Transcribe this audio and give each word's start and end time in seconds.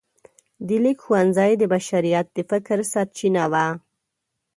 د 0.67 0.69
لیک 0.83 0.99
ښوونځی 1.05 1.51
د 1.57 1.63
بشریت 1.73 2.27
د 2.31 2.37
فکر 2.49 2.77
سرچینه 2.93 3.43
وه. 3.51 3.65